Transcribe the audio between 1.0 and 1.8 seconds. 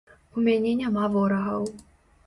ворагаў.